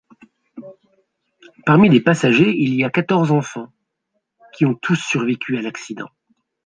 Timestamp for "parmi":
1.63-1.87